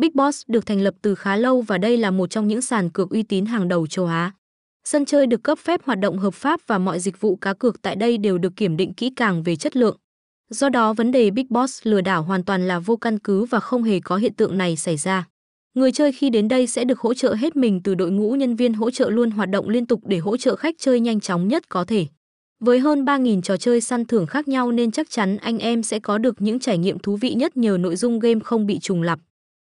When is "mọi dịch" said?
6.78-7.20